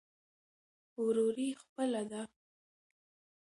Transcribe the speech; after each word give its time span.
وروري 1.03 1.49
خپله 1.61 2.01
ده. 2.11 2.21